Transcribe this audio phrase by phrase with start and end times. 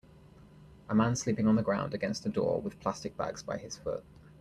[0.89, 4.03] A man sleeping on the ground against a door with plastic bags by his foot.